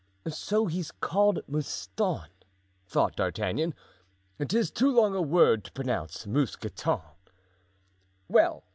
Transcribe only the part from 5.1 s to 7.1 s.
a word to pronounce 'Mousqueton.